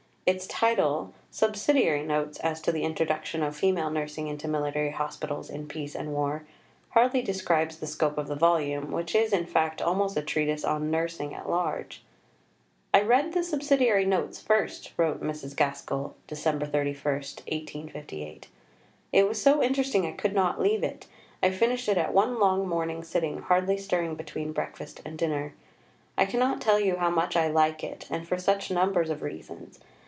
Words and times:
Its 0.23 0.47
title 0.47 1.13
Subsidiary 1.29 2.03
Notes 2.03 2.37
as 2.39 2.61
to 2.61 2.71
the 2.71 2.83
Introduction 2.83 3.43
of 3.43 3.53
Female 3.53 3.89
Nursing 3.89 4.27
into 4.27 4.47
Military 4.47 4.91
Hospitals 4.91 5.49
in 5.49 5.67
Peace 5.67 5.93
and 5.93 6.13
War 6.13 6.45
hardly 6.91 7.21
describes 7.21 7.77
the 7.77 7.87
scope 7.87 8.17
of 8.17 8.27
the 8.29 8.35
volume, 8.35 8.91
which 8.91 9.13
is, 9.13 9.33
in 9.33 9.45
fact 9.45 9.81
almost 9.81 10.15
a 10.15 10.21
treatise 10.21 10.63
on 10.63 10.89
Nursing 10.89 11.33
at 11.33 11.49
large. 11.49 12.01
"I 12.93 13.01
read 13.01 13.33
the 13.33 13.43
Subsidiary 13.43 14.05
Notes 14.05 14.39
first," 14.39 14.93
wrote 14.95 15.21
Mrs. 15.21 15.53
Gaskell 15.53 16.15
(Dec. 16.29 16.65
31, 16.71 16.95
1858). 17.03 18.47
"It 19.11 19.27
was 19.27 19.41
so 19.41 19.61
interesting 19.61 20.05
I 20.05 20.11
could 20.11 20.33
not 20.35 20.61
leave 20.61 20.83
it. 20.83 21.07
I 21.43 21.49
finished 21.51 21.89
it 21.89 21.97
at 21.97 22.13
one 22.13 22.39
long 22.39 22.69
morning 22.69 23.03
sitting 23.03 23.41
hardly 23.41 23.75
stirring 23.77 24.15
between 24.15 24.53
breakfast 24.53 25.01
and 25.03 25.17
dinner. 25.17 25.55
I 26.17 26.25
cannot 26.25 26.61
tell 26.61 26.79
you 26.79 26.97
how 26.97 27.09
much 27.09 27.35
I 27.35 27.47
like 27.49 27.83
it, 27.83 28.07
and 28.09 28.25
for 28.25 28.37
such 28.37 28.71
numbers 28.71 29.09
of 29.09 29.23
reasons. 29.23 29.79